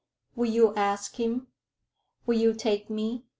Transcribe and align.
Will 0.35 0.49
you 0.49 0.73
ask 0.73 1.17
him? 1.19 1.45
Will 2.25 2.39
you 2.39 2.55
take 2.55 2.89
me?" 2.89 3.23